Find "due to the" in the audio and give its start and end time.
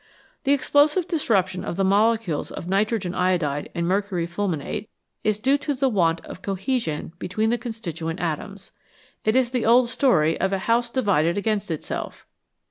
5.37-5.89